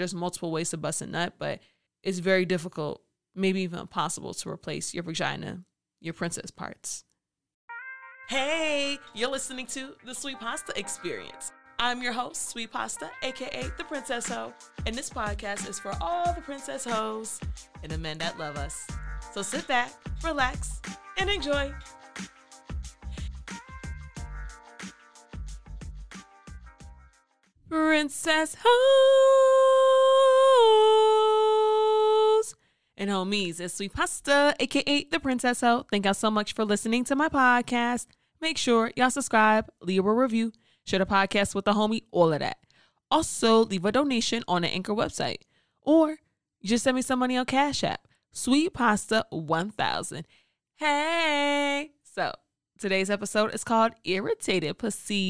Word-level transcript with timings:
there's 0.00 0.14
multiple 0.14 0.50
ways 0.50 0.70
to 0.70 0.76
bust 0.76 1.02
a 1.02 1.06
nut, 1.06 1.34
but 1.38 1.60
it's 2.02 2.18
very 2.18 2.44
difficult, 2.44 3.02
maybe 3.34 3.60
even 3.60 3.78
impossible 3.78 4.34
to 4.34 4.48
replace 4.48 4.94
your 4.94 5.02
vagina, 5.02 5.60
your 6.00 6.14
princess 6.14 6.50
parts. 6.50 7.04
Hey, 8.28 8.98
you're 9.14 9.30
listening 9.30 9.66
to 9.66 9.94
the 10.06 10.14
Sweet 10.14 10.38
Pasta 10.40 10.72
Experience. 10.78 11.52
I'm 11.78 12.02
your 12.02 12.12
host, 12.12 12.50
Sweet 12.50 12.72
Pasta, 12.72 13.10
aka 13.22 13.70
the 13.76 13.84
Princess 13.84 14.28
Ho, 14.28 14.52
and 14.86 14.94
this 14.94 15.10
podcast 15.10 15.68
is 15.68 15.78
for 15.78 15.92
all 16.00 16.32
the 16.34 16.40
princess 16.40 16.84
hoes 16.84 17.40
and 17.82 17.90
the 17.90 17.98
men 17.98 18.18
that 18.18 18.38
love 18.38 18.56
us. 18.56 18.86
So 19.32 19.42
sit 19.42 19.66
back, 19.66 19.92
relax, 20.22 20.80
and 21.18 21.28
enjoy. 21.30 21.72
Princess 27.70 28.56
Hoes 28.64 28.74
and 32.96 33.08
homies. 33.10 33.60
It's 33.60 33.74
Sweet 33.74 33.92
Pasta, 33.92 34.56
aka 34.58 35.04
the 35.04 35.20
Princess 35.20 35.60
Ho. 35.60 35.86
Thank 35.88 36.04
y'all 36.04 36.14
so 36.14 36.32
much 36.32 36.52
for 36.52 36.64
listening 36.64 37.04
to 37.04 37.14
my 37.14 37.28
podcast. 37.28 38.08
Make 38.40 38.58
sure 38.58 38.90
y'all 38.96 39.08
subscribe, 39.08 39.70
leave 39.80 40.04
a 40.04 40.12
review, 40.12 40.50
share 40.84 40.98
the 40.98 41.06
podcast 41.06 41.54
with 41.54 41.68
a 41.68 41.72
homie, 41.72 42.02
all 42.10 42.32
of 42.32 42.40
that. 42.40 42.58
Also, 43.08 43.64
leave 43.66 43.84
a 43.84 43.92
donation 43.92 44.42
on 44.48 44.62
the 44.62 44.68
Anchor 44.68 44.92
website. 44.92 45.42
Or 45.80 46.16
just 46.64 46.82
send 46.82 46.96
me 46.96 47.02
some 47.02 47.20
money 47.20 47.36
on 47.36 47.46
Cash 47.46 47.84
App. 47.84 48.08
Sweet 48.32 48.74
Pasta 48.74 49.26
1000. 49.30 50.26
Hey! 50.74 51.92
So, 52.02 52.32
today's 52.80 53.10
episode 53.10 53.54
is 53.54 53.62
called 53.62 53.92
Irritated 54.02 54.76
Pussy. 54.76 55.20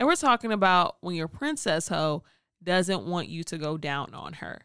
And 0.00 0.06
we're 0.06 0.16
talking 0.16 0.50
about 0.50 0.96
when 1.02 1.14
your 1.14 1.28
princess 1.28 1.88
hoe 1.88 2.24
doesn't 2.62 3.04
want 3.04 3.28
you 3.28 3.44
to 3.44 3.58
go 3.58 3.76
down 3.76 4.14
on 4.14 4.32
her. 4.34 4.62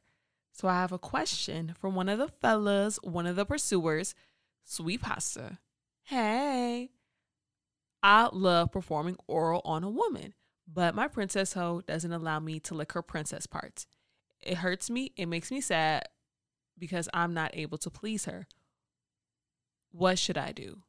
So 0.54 0.70
I 0.70 0.76
have 0.76 0.94
a 0.94 0.98
question 0.98 1.76
from 1.78 1.94
one 1.94 2.08
of 2.08 2.18
the 2.18 2.30
fellas, 2.30 2.98
one 3.04 3.28
of 3.28 3.36
the 3.36 3.46
pursuers, 3.46 4.16
Sweet 4.64 5.02
Pasta. 5.02 5.60
Hey, 6.04 6.92
I 8.02 8.30
love 8.32 8.72
performing 8.72 9.18
oral 9.28 9.62
on 9.66 9.84
a 9.84 9.90
woman, 9.90 10.34
but 10.72 10.96
my 10.96 11.10
princess 11.10 11.52
hoe 11.52 11.82
doesn't 11.86 12.14
allow 12.14 12.40
me 12.40 12.62
to 12.62 12.74
lick 12.74 12.94
her 12.94 13.02
princess 13.02 13.46
parts. 13.46 13.88
It 14.40 14.60
hurts 14.60 14.90
me, 14.90 15.12
it 15.18 15.26
makes 15.26 15.52
me 15.52 15.60
sad 15.60 16.04
because 16.80 17.10
I'm 17.14 17.34
not 17.34 17.52
able 17.54 17.78
to 17.80 17.90
please 17.90 18.24
her. 18.24 18.48
What 19.92 20.18
should 20.18 20.38
I 20.38 20.54
do? 20.54 20.84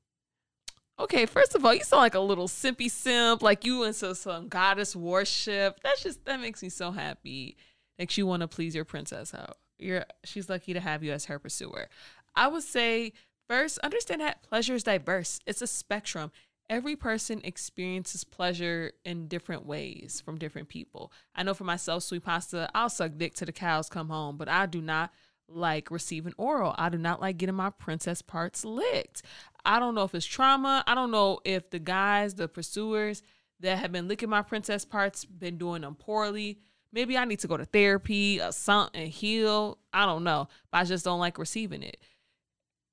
Okay, 0.98 1.26
first 1.26 1.54
of 1.54 1.64
all, 1.64 1.74
you 1.74 1.84
sound 1.84 2.00
like 2.00 2.14
a 2.14 2.20
little 2.20 2.48
simpy 2.48 2.90
simp, 2.90 3.42
like 3.42 3.66
you 3.66 3.84
into 3.84 4.14
some 4.14 4.48
goddess 4.48 4.96
worship. 4.96 5.78
That's 5.82 6.02
just 6.02 6.24
that 6.24 6.40
makes 6.40 6.62
me 6.62 6.70
so 6.70 6.90
happy. 6.90 7.56
Like 7.98 8.16
you 8.16 8.26
want 8.26 8.40
to 8.40 8.48
please 8.48 8.74
your 8.74 8.86
princess 8.86 9.30
hoe. 9.30 9.52
You're 9.78 10.06
she's 10.24 10.48
lucky 10.48 10.72
to 10.72 10.80
have 10.80 11.04
you 11.04 11.12
as 11.12 11.26
her 11.26 11.38
pursuer. 11.38 11.88
I 12.34 12.48
would 12.48 12.62
say 12.62 13.12
first 13.46 13.78
understand 13.78 14.22
that 14.22 14.42
pleasure 14.42 14.74
is 14.74 14.84
diverse. 14.84 15.38
It's 15.46 15.60
a 15.60 15.66
spectrum. 15.66 16.32
Every 16.68 16.96
person 16.96 17.42
experiences 17.44 18.24
pleasure 18.24 18.92
in 19.04 19.28
different 19.28 19.66
ways 19.66 20.22
from 20.24 20.38
different 20.38 20.68
people. 20.68 21.12
I 21.34 21.42
know 21.42 21.54
for 21.54 21.64
myself, 21.64 22.04
sweet 22.04 22.24
pasta, 22.24 22.68
I'll 22.74 22.88
suck 22.88 23.12
dick 23.16 23.34
to 23.34 23.44
the 23.44 23.52
cows 23.52 23.88
come 23.88 24.08
home, 24.08 24.36
but 24.36 24.48
I 24.48 24.66
do 24.66 24.80
not 24.80 25.12
like 25.48 25.90
receiving 25.90 26.34
oral. 26.36 26.74
I 26.76 26.88
do 26.88 26.98
not 26.98 27.20
like 27.20 27.36
getting 27.38 27.54
my 27.54 27.70
princess 27.70 28.22
parts 28.22 28.64
licked. 28.64 29.22
I 29.66 29.80
don't 29.80 29.94
know 29.94 30.04
if 30.04 30.14
it's 30.14 30.24
trauma. 30.24 30.84
I 30.86 30.94
don't 30.94 31.10
know 31.10 31.40
if 31.44 31.70
the 31.70 31.80
guys, 31.80 32.34
the 32.34 32.48
pursuers 32.48 33.22
that 33.60 33.78
have 33.78 33.90
been 33.90 34.06
licking 34.06 34.30
my 34.30 34.42
princess 34.42 34.84
parts, 34.84 35.24
been 35.24 35.58
doing 35.58 35.82
them 35.82 35.96
poorly. 35.96 36.60
Maybe 36.92 37.18
I 37.18 37.24
need 37.24 37.40
to 37.40 37.48
go 37.48 37.56
to 37.56 37.64
therapy 37.64 38.40
or 38.40 38.52
something, 38.52 39.02
and 39.02 39.10
heal. 39.10 39.78
I 39.92 40.06
don't 40.06 40.24
know. 40.24 40.48
But 40.70 40.78
I 40.78 40.84
just 40.84 41.04
don't 41.04 41.18
like 41.18 41.36
receiving 41.36 41.82
it. 41.82 41.98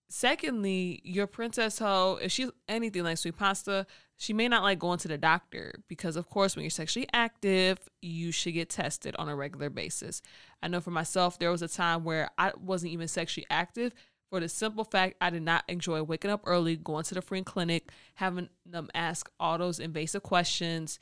Secondly, 0.09 1.01
your 1.03 1.27
princess 1.27 1.79
hoe, 1.79 2.19
if 2.21 2.31
she's 2.31 2.49
anything 2.67 3.03
like 3.03 3.17
sweet 3.17 3.37
pasta, 3.37 3.85
she 4.17 4.33
may 4.33 4.47
not 4.47 4.63
like 4.63 4.79
going 4.79 4.99
to 4.99 5.07
the 5.07 5.17
doctor 5.17 5.73
because, 5.87 6.15
of 6.15 6.29
course, 6.29 6.55
when 6.55 6.63
you're 6.63 6.69
sexually 6.69 7.07
active, 7.13 7.77
you 8.01 8.31
should 8.31 8.53
get 8.53 8.69
tested 8.69 9.15
on 9.17 9.29
a 9.29 9.35
regular 9.35 9.69
basis. 9.69 10.21
I 10.61 10.67
know 10.67 10.81
for 10.81 10.91
myself, 10.91 11.39
there 11.39 11.51
was 11.51 11.61
a 11.61 11.67
time 11.67 12.03
where 12.03 12.29
I 12.37 12.51
wasn't 12.59 12.93
even 12.93 13.07
sexually 13.07 13.47
active 13.49 13.93
for 14.33 14.39
the 14.39 14.49
simple 14.49 14.83
fact 14.83 15.15
I 15.21 15.29
did 15.29 15.43
not 15.43 15.63
enjoy 15.67 16.01
waking 16.01 16.31
up 16.31 16.41
early, 16.47 16.75
going 16.75 17.03
to 17.03 17.13
the 17.13 17.21
free 17.21 17.43
clinic, 17.43 17.91
having 18.15 18.49
them 18.65 18.89
ask 18.95 19.29
all 19.39 19.59
those 19.59 19.79
invasive 19.79 20.23
questions. 20.23 20.97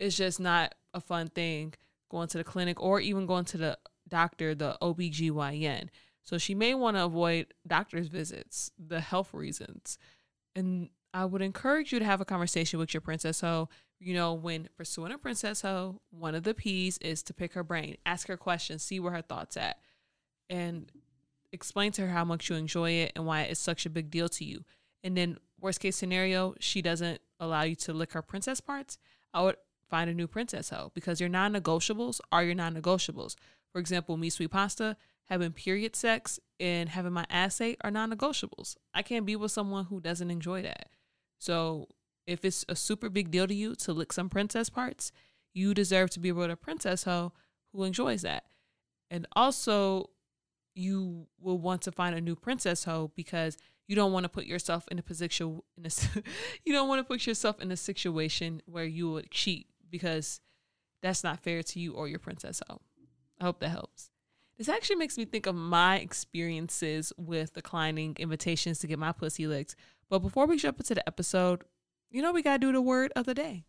It's 0.00 0.16
just 0.16 0.40
not 0.40 0.74
a 0.92 1.00
fun 1.00 1.28
thing 1.28 1.74
going 2.10 2.26
to 2.26 2.38
the 2.38 2.42
clinic 2.42 2.82
or 2.82 2.98
even 2.98 3.26
going 3.26 3.44
to 3.44 3.58
the 3.58 3.78
doctor, 4.08 4.56
the 4.56 4.76
OBGYN. 4.82 5.90
So 6.24 6.36
she 6.36 6.56
may 6.56 6.74
want 6.74 6.96
to 6.96 7.04
avoid 7.04 7.54
doctor's 7.64 8.08
visits, 8.08 8.72
the 8.76 9.00
health 9.00 9.32
reasons. 9.32 9.96
And 10.56 10.88
I 11.12 11.26
would 11.26 11.42
encourage 11.42 11.92
you 11.92 12.00
to 12.00 12.04
have 12.04 12.20
a 12.20 12.24
conversation 12.24 12.80
with 12.80 12.92
your 12.92 13.02
princess 13.02 13.40
hoe. 13.40 13.68
You 14.00 14.14
know, 14.14 14.34
when 14.34 14.68
pursuing 14.76 15.12
a 15.12 15.18
princess 15.18 15.62
hoe, 15.62 16.00
one 16.10 16.34
of 16.34 16.42
the 16.42 16.54
P's 16.54 16.98
is 16.98 17.22
to 17.22 17.34
pick 17.34 17.52
her 17.52 17.62
brain, 17.62 17.98
ask 18.04 18.26
her 18.26 18.36
questions, 18.36 18.82
see 18.82 18.98
where 18.98 19.12
her 19.12 19.22
thoughts 19.22 19.56
at, 19.56 19.76
and 20.50 20.90
explain 21.54 21.92
to 21.92 22.02
her 22.02 22.08
how 22.08 22.24
much 22.24 22.50
you 22.50 22.56
enjoy 22.56 22.90
it 22.90 23.12
and 23.14 23.24
why 23.24 23.42
it's 23.42 23.60
such 23.60 23.86
a 23.86 23.90
big 23.90 24.10
deal 24.10 24.28
to 24.28 24.44
you. 24.44 24.64
And 25.02 25.16
then 25.16 25.38
worst 25.60 25.80
case 25.80 25.96
scenario, 25.96 26.54
she 26.58 26.82
doesn't 26.82 27.20
allow 27.38 27.62
you 27.62 27.76
to 27.76 27.92
lick 27.92 28.12
her 28.12 28.22
princess 28.22 28.60
parts. 28.60 28.98
I 29.32 29.42
would 29.42 29.56
find 29.88 30.10
a 30.10 30.14
new 30.14 30.26
princess 30.26 30.70
hoe 30.70 30.90
because 30.94 31.20
your 31.20 31.28
non-negotiables 31.28 32.20
are 32.32 32.42
your 32.42 32.54
non-negotiables. 32.54 33.36
For 33.72 33.78
example, 33.78 34.16
me 34.16 34.30
sweet 34.30 34.50
pasta, 34.50 34.96
having 35.26 35.52
period 35.52 35.94
sex 35.94 36.40
and 36.58 36.88
having 36.88 37.12
my 37.12 37.26
ass 37.30 37.60
ate 37.60 37.78
are 37.82 37.90
non-negotiables. 37.90 38.76
I 38.92 39.02
can't 39.02 39.26
be 39.26 39.36
with 39.36 39.52
someone 39.52 39.84
who 39.86 40.00
doesn't 40.00 40.30
enjoy 40.30 40.62
that. 40.62 40.88
So 41.38 41.88
if 42.26 42.44
it's 42.44 42.64
a 42.68 42.76
super 42.76 43.08
big 43.08 43.30
deal 43.30 43.46
to 43.46 43.54
you 43.54 43.74
to 43.76 43.92
lick 43.92 44.12
some 44.12 44.28
princess 44.28 44.68
parts, 44.68 45.12
you 45.52 45.72
deserve 45.72 46.10
to 46.10 46.20
be 46.20 46.32
with 46.32 46.50
a 46.50 46.56
princess 46.56 47.04
hoe 47.04 47.32
who 47.72 47.84
enjoys 47.84 48.22
that. 48.22 48.44
And 49.10 49.26
also, 49.36 50.10
you 50.74 51.26
will 51.40 51.58
want 51.58 51.82
to 51.82 51.92
find 51.92 52.14
a 52.14 52.20
new 52.20 52.34
princess 52.34 52.84
hoe 52.84 53.12
because 53.14 53.56
you 53.86 53.94
don't 53.94 54.12
want 54.12 54.24
to 54.24 54.28
put 54.28 54.46
yourself 54.46 54.86
in 54.90 54.98
a 54.98 55.02
position 55.02 55.60
in 55.76 55.86
a, 55.86 55.90
you 56.64 56.72
don't 56.72 56.88
want 56.88 57.00
to 57.00 57.04
put 57.04 57.26
yourself 57.26 57.60
in 57.60 57.70
a 57.70 57.76
situation 57.76 58.62
where 58.66 58.84
you 58.84 59.10
would 59.10 59.30
cheat 59.30 59.68
because 59.90 60.40
that's 61.02 61.22
not 61.22 61.40
fair 61.40 61.62
to 61.62 61.78
you 61.78 61.92
or 61.92 62.08
your 62.08 62.18
princess 62.18 62.62
hoe. 62.68 62.80
I 63.40 63.44
hope 63.44 63.60
that 63.60 63.68
helps. 63.68 64.10
This 64.56 64.68
actually 64.68 64.96
makes 64.96 65.18
me 65.18 65.24
think 65.24 65.46
of 65.46 65.54
my 65.54 65.96
experiences 65.96 67.12
with 67.16 67.54
declining 67.54 68.16
invitations 68.18 68.78
to 68.78 68.86
get 68.86 68.98
my 68.98 69.12
pussy 69.12 69.46
licked. 69.46 69.74
But 70.08 70.20
before 70.20 70.46
we 70.46 70.56
jump 70.56 70.78
into 70.78 70.94
the 70.94 71.06
episode, 71.08 71.64
you 72.10 72.22
know 72.22 72.32
we 72.32 72.42
gotta 72.42 72.58
do 72.58 72.72
the 72.72 72.80
word 72.80 73.12
of 73.16 73.26
the 73.26 73.34
day. 73.34 73.64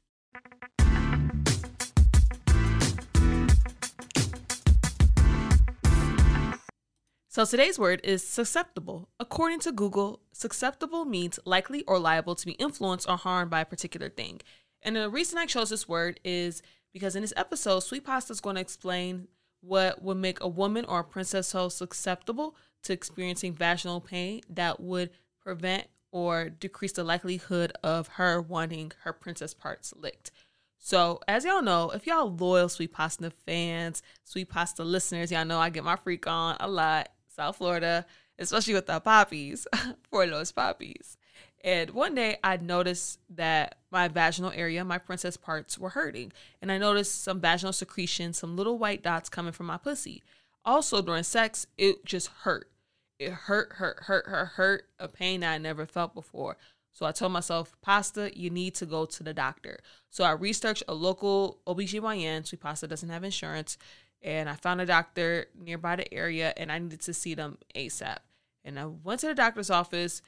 So 7.36 7.44
today's 7.44 7.78
word 7.78 8.00
is 8.02 8.26
susceptible. 8.26 9.10
According 9.20 9.60
to 9.60 9.74
Google, 9.74 10.22
susceptible 10.32 11.04
means 11.04 11.38
likely 11.44 11.84
or 11.84 12.00
liable 12.00 12.34
to 12.34 12.46
be 12.46 12.54
influenced 12.54 13.10
or 13.10 13.18
harmed 13.18 13.52
by 13.52 13.60
a 13.60 13.66
particular 13.66 14.08
thing. 14.08 14.40
And 14.82 14.96
the 14.96 15.10
reason 15.10 15.38
I 15.38 15.46
chose 15.46 15.70
this 15.70 15.86
word 15.86 16.18
is 16.24 16.62
because 16.94 17.14
in 17.14 17.24
this 17.24 17.34
episode, 17.36 17.82
Sweet 17.82 18.06
Pasta 18.06 18.32
is 18.32 18.40
going 18.40 18.56
to 18.56 18.62
explain 18.62 19.28
what 19.60 20.02
would 20.02 20.16
make 20.16 20.40
a 20.40 20.48
woman 20.48 20.86
or 20.86 21.00
a 21.00 21.04
princess 21.04 21.52
hoe 21.52 21.68
susceptible 21.68 22.56
to 22.84 22.94
experiencing 22.94 23.54
vaginal 23.54 24.00
pain 24.00 24.40
that 24.50 24.80
would 24.80 25.10
prevent 25.42 25.88
or 26.14 26.48
decrease 26.48 26.94
the 26.94 27.04
likelihood 27.04 27.74
of 27.84 28.08
her 28.08 28.40
wanting 28.42 28.94
her 29.04 29.12
princess 29.12 29.54
parts 29.54 29.94
licked. 29.98 30.32
So, 30.78 31.20
as 31.28 31.44
y'all 31.44 31.64
know, 31.64 31.90
if 31.90 32.08
y'all 32.08 32.34
loyal 32.34 32.70
Sweet 32.70 32.94
Pasta 32.94 33.32
fans, 33.46 34.04
Sweet 34.24 34.48
Pasta 34.48 34.84
listeners, 34.84 35.32
y'all 35.32 35.44
know 35.44 35.60
I 35.60 35.70
get 35.70 35.84
my 35.84 35.96
freak 35.96 36.28
on 36.28 36.56
a 36.60 36.68
lot, 36.70 37.10
South 37.36 37.58
Florida, 37.58 38.06
especially 38.40 38.74
with 38.74 38.88
the 38.88 39.00
poppies, 39.00 39.68
for 40.10 40.26
those 40.26 40.52
poppies. 40.52 41.18
And 41.64 41.90
one 41.92 42.14
day 42.14 42.38
I 42.44 42.58
noticed 42.58 43.20
that 43.30 43.80
my 43.92 44.08
vaginal 44.08 44.52
area, 44.52 44.86
my 44.86 45.00
princess 45.00 45.36
parts 45.36 45.80
were 45.80 45.90
hurting. 45.90 46.32
And 46.62 46.72
I 46.72 46.78
noticed 46.78 47.24
some 47.24 47.42
vaginal 47.42 47.74
secretion, 47.74 48.34
some 48.34 48.56
little 48.56 48.78
white 48.78 49.02
dots 49.02 49.30
coming 49.30 49.52
from 49.52 49.66
my 49.66 49.78
pussy. 49.78 50.22
Also 50.64 51.02
during 51.02 51.24
sex, 51.24 51.66
it 51.78 52.06
just 52.06 52.28
hurt. 52.28 52.70
It 53.18 53.32
hurt, 53.32 53.74
hurt, 53.74 54.02
hurt, 54.02 54.28
hurt, 54.28 54.48
hurt, 54.50 54.90
a 55.00 55.08
pain 55.08 55.44
I 55.44 55.58
never 55.58 55.88
felt 55.88 56.14
before. 56.14 56.58
So 56.92 57.06
I 57.06 57.12
told 57.12 57.32
myself, 57.32 57.76
Pasta, 57.82 58.32
you 58.38 58.50
need 58.50 58.76
to 58.76 58.86
go 58.86 59.06
to 59.06 59.24
the 59.24 59.34
doctor. 59.34 59.80
So 60.10 60.24
I 60.24 60.32
researched 60.32 60.84
a 60.88 60.94
local 60.94 61.60
OBGYN. 61.68 62.46
Sweet 62.46 62.62
Pasta 62.62 62.88
doesn't 62.88 63.10
have 63.10 63.24
insurance. 63.24 63.78
And 64.26 64.50
I 64.50 64.56
found 64.56 64.82
a 64.82 64.88
doctor 64.88 65.46
nearby 65.56 65.98
the 65.98 66.12
area 66.12 66.52
and 66.58 66.72
I 66.72 66.80
needed 66.80 67.02
to 67.02 67.14
see 67.14 67.36
them 67.36 67.60
ASAP. 67.76 68.18
And 68.64 68.80
I 68.80 68.88
went 68.88 69.20
to 69.20 69.28
the 69.28 69.36
doctor's 69.36 69.70
office 69.70 70.24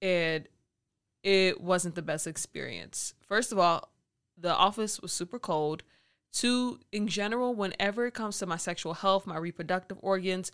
and 0.00 0.46
it 1.24 1.60
wasn't 1.60 1.96
the 1.96 2.02
best 2.02 2.28
experience. 2.28 3.14
First 3.26 3.50
of 3.50 3.58
all, 3.58 3.90
the 4.38 4.54
office 4.54 5.00
was 5.00 5.12
super 5.12 5.40
cold. 5.40 5.82
Two, 6.32 6.78
in 6.92 7.08
general, 7.08 7.52
whenever 7.52 8.06
it 8.06 8.14
comes 8.14 8.38
to 8.38 8.46
my 8.46 8.56
sexual 8.56 8.94
health, 8.94 9.26
my 9.26 9.36
reproductive 9.36 9.98
organs, 10.00 10.52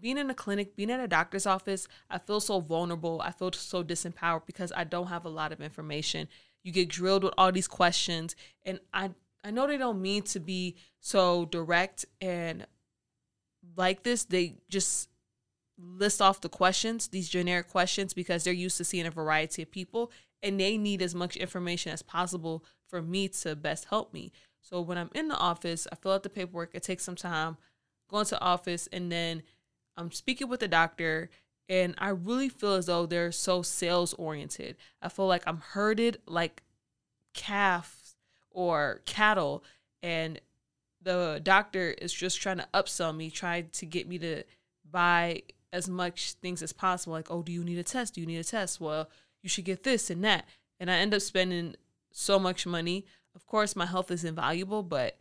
being 0.00 0.16
in 0.16 0.30
a 0.30 0.34
clinic, 0.34 0.74
being 0.76 0.90
at 0.90 0.98
a 0.98 1.08
doctor's 1.08 1.44
office, 1.44 1.86
I 2.08 2.18
feel 2.18 2.40
so 2.40 2.60
vulnerable. 2.60 3.20
I 3.22 3.32
feel 3.32 3.52
so 3.52 3.84
disempowered 3.84 4.46
because 4.46 4.72
I 4.74 4.84
don't 4.84 5.08
have 5.08 5.26
a 5.26 5.30
lot 5.30 5.52
of 5.52 5.60
information. 5.60 6.26
You 6.62 6.72
get 6.72 6.88
drilled 6.88 7.24
with 7.24 7.34
all 7.36 7.52
these 7.52 7.68
questions, 7.68 8.34
and 8.64 8.80
I 8.94 9.10
I 9.42 9.50
know 9.50 9.66
they 9.66 9.78
don't 9.78 10.02
mean 10.02 10.22
to 10.24 10.40
be 10.40 10.76
so 11.00 11.46
direct 11.46 12.04
and 12.20 12.66
like 13.76 14.02
this. 14.02 14.24
They 14.24 14.56
just 14.68 15.08
list 15.78 16.20
off 16.20 16.40
the 16.40 16.48
questions, 16.48 17.08
these 17.08 17.28
generic 17.28 17.68
questions, 17.68 18.12
because 18.12 18.44
they're 18.44 18.52
used 18.52 18.76
to 18.76 18.84
seeing 18.84 19.06
a 19.06 19.10
variety 19.10 19.62
of 19.62 19.70
people 19.70 20.10
and 20.42 20.58
they 20.58 20.76
need 20.76 21.02
as 21.02 21.14
much 21.14 21.36
information 21.36 21.92
as 21.92 22.02
possible 22.02 22.64
for 22.88 23.02
me 23.02 23.28
to 23.28 23.54
best 23.56 23.86
help 23.86 24.12
me. 24.12 24.32
So 24.60 24.80
when 24.80 24.98
I'm 24.98 25.10
in 25.14 25.28
the 25.28 25.36
office, 25.36 25.86
I 25.90 25.96
fill 25.96 26.12
out 26.12 26.22
the 26.22 26.30
paperwork, 26.30 26.70
it 26.74 26.82
takes 26.82 27.04
some 27.04 27.16
time, 27.16 27.56
go 28.08 28.18
into 28.18 28.40
office, 28.40 28.88
and 28.92 29.10
then 29.10 29.42
I'm 29.96 30.12
speaking 30.12 30.48
with 30.48 30.60
the 30.60 30.68
doctor. 30.68 31.30
And 31.68 31.94
I 31.98 32.08
really 32.08 32.48
feel 32.48 32.74
as 32.74 32.86
though 32.86 33.06
they're 33.06 33.32
so 33.32 33.62
sales 33.62 34.12
oriented. 34.14 34.76
I 35.00 35.08
feel 35.08 35.26
like 35.26 35.44
I'm 35.46 35.58
herded 35.58 36.18
like 36.26 36.62
calves 37.32 37.99
or 38.50 39.00
cattle, 39.06 39.64
and 40.02 40.40
the 41.02 41.40
doctor 41.42 41.90
is 41.90 42.12
just 42.12 42.40
trying 42.40 42.58
to 42.58 42.68
upsell 42.74 43.16
me, 43.16 43.30
trying 43.30 43.68
to 43.72 43.86
get 43.86 44.08
me 44.08 44.18
to 44.18 44.42
buy 44.90 45.42
as 45.72 45.88
much 45.88 46.34
things 46.34 46.62
as 46.62 46.72
possible. 46.72 47.12
Like, 47.12 47.30
oh, 47.30 47.42
do 47.42 47.52
you 47.52 47.64
need 47.64 47.78
a 47.78 47.84
test? 47.84 48.14
Do 48.14 48.20
you 48.20 48.26
need 48.26 48.38
a 48.38 48.44
test? 48.44 48.80
Well, 48.80 49.08
you 49.42 49.48
should 49.48 49.64
get 49.64 49.82
this 49.82 50.10
and 50.10 50.22
that. 50.24 50.46
And 50.78 50.90
I 50.90 50.96
end 50.96 51.14
up 51.14 51.22
spending 51.22 51.76
so 52.12 52.38
much 52.38 52.66
money. 52.66 53.06
Of 53.34 53.46
course, 53.46 53.76
my 53.76 53.86
health 53.86 54.10
is 54.10 54.24
invaluable, 54.24 54.82
but 54.82 55.18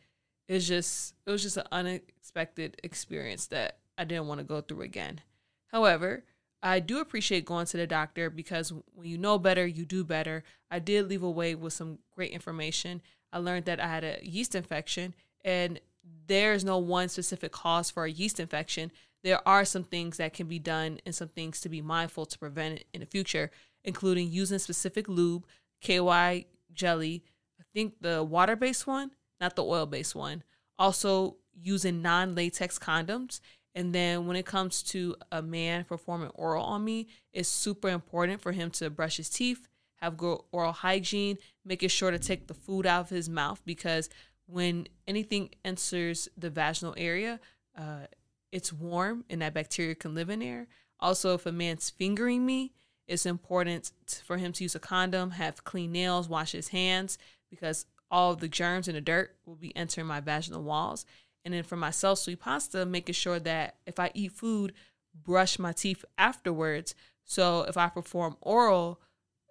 it's 0.48 0.68
just 0.68 1.14
it 1.26 1.32
was 1.32 1.44
just 1.44 1.58
an 1.58 1.68
unexpected 1.72 2.80
experience 2.84 3.48
that 3.48 3.78
I 3.98 4.04
didn't 4.04 4.28
want 4.28 4.40
to 4.40 4.46
go 4.46 4.62
through 4.62 4.82
again. 4.82 5.22
However, 5.68 6.24
I 6.62 6.80
do 6.80 7.00
appreciate 7.00 7.46
going 7.46 7.68
to 7.68 7.78
the 7.78 7.88
doctor 7.88 8.30
because 8.30 8.74
when 8.94 9.08
you 9.08 9.18
know 9.18 9.38
better, 9.38 9.66
you 9.66 9.86
do 9.86 10.04
better. 10.04 10.44
I 10.70 10.80
did 10.80 11.08
leave 11.08 11.24
away 11.24 11.56
with 11.56 11.74
some 11.74 12.00
great 12.16 12.32
information. 12.32 13.02
I 13.32 13.38
learned 13.40 13.66
that 13.66 13.80
I 13.80 13.88
had 13.88 14.04
a 14.04 14.20
yeast 14.22 14.56
infection 14.56 15.14
and 15.44 15.80
there's 16.28 16.64
no 16.64 16.78
one 16.78 17.10
specific 17.10 17.52
cause 17.52 17.90
for 17.90 18.06
a 18.06 18.12
yeast 18.12 18.40
infection 18.40 18.92
there 19.24 19.46
are 19.48 19.66
some 19.66 19.84
things 19.84 20.18
that 20.18 20.34
can 20.34 20.48
be 20.48 20.60
done 20.60 21.00
and 21.06 21.14
some 21.14 21.28
things 21.28 21.60
to 21.62 21.70
be 21.70 21.82
mindful 21.82 22.26
to 22.26 22.40
prevent 22.40 22.80
it 22.80 22.88
in 22.94 23.02
the 23.02 23.06
future, 23.06 23.52
including 23.84 24.32
using 24.32 24.60
specific 24.60 25.10
lube, 25.10 25.46
KY 25.82 26.46
jelly, 26.74 27.24
I 27.60 27.64
think 27.74 27.96
the 28.02 28.24
water 28.24 28.56
based 28.56 28.88
one, 28.88 29.12
not 29.42 29.56
the 29.56 29.64
oil 29.64 29.86
based 29.86 30.16
one. 30.16 30.44
Also, 30.78 31.36
using 31.62 32.02
non 32.02 32.36
latex 32.36 32.80
condoms. 32.80 33.42
And 33.76 33.94
then 33.94 34.26
when 34.26 34.36
it 34.36 34.46
comes 34.46 34.82
to 34.84 35.16
a 35.32 35.42
man 35.42 35.84
performing 35.84 36.32
oral 36.34 36.64
on 36.64 36.84
me, 36.84 37.08
it's 37.34 37.50
super 37.50 37.90
important 37.90 38.42
for 38.42 38.52
him 38.52 38.72
to 38.72 38.90
brush 38.90 39.18
his 39.18 39.30
teeth, 39.30 39.68
have 40.02 40.18
good 40.18 40.40
oral 40.52 40.72
hygiene, 40.72 41.38
making 41.66 41.90
sure 41.90 42.12
to 42.12 42.20
take 42.20 42.48
the 42.48 42.54
food 42.54 42.86
out 42.86 43.02
of 43.02 43.10
his 43.10 43.30
mouth 43.30 43.62
because 43.66 44.10
when 44.46 44.88
anything 45.08 45.50
enters 45.64 46.28
the 46.38 46.50
vaginal 46.50 46.96
area, 46.98 47.40
uh, 47.78 48.08
it's 48.52 48.74
warm 48.74 49.26
and 49.30 49.42
that 49.42 49.54
bacteria 49.54 49.96
can 49.96 50.16
live 50.16 50.30
in 50.30 50.40
there. 50.40 50.68
Also, 51.00 51.34
if 51.34 51.46
a 51.46 51.52
man's 51.52 51.90
fingering 51.90 52.46
me, 52.46 52.74
it's 53.08 53.26
important 53.26 53.92
for 54.26 54.38
him 54.38 54.52
to 54.54 54.64
use 54.64 54.76
a 54.76 54.80
condom, 54.80 55.32
have 55.32 55.64
clean 55.64 55.92
nails, 55.92 56.30
wash 56.30 56.52
his 56.52 56.70
hands 56.70 57.18
because 57.50 57.86
all 58.12 58.36
the 58.36 58.48
germs 58.48 58.88
and 58.88 58.98
the 58.98 59.02
dirt 59.02 59.36
will 59.46 59.56
be 59.56 59.76
entering 59.76 60.08
my 60.08 60.20
vaginal 60.20 60.64
walls. 60.64 61.06
And 61.46 61.54
then 61.54 61.64
for 61.64 61.76
myself, 61.76 62.20
sweet 62.20 62.40
pasta, 62.40 62.86
making 62.86 63.14
sure 63.14 63.40
that 63.40 63.76
if 63.86 64.00
I 64.00 64.12
eat 64.14 64.34
food, 64.34 64.74
brush 65.14 65.58
my 65.58 65.72
teeth 65.72 66.04
afterwards. 66.18 66.96
So 67.24 67.64
if 67.64 67.78
I 67.78 67.88
perform 67.88 68.36
oral 68.42 69.00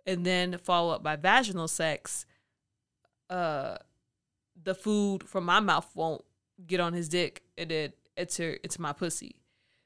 and 0.09 0.25
then 0.25 0.57
follow 0.57 0.95
up 0.95 1.03
by 1.03 1.17
vaginal 1.17 1.69
sex, 1.69 2.25
uh, 3.29 3.77
the 4.61 4.75
food 4.75 5.23
from 5.23 5.45
my 5.45 5.61
mouth 5.61 5.89
won't 5.95 6.25
get 6.67 6.81
on 6.81 6.95
his 6.95 7.09
dick 7.09 7.43
and 7.59 7.71
it 7.71 7.97
into 8.17 8.59
into 8.65 8.81
my 8.81 8.93
pussy. 8.93 9.37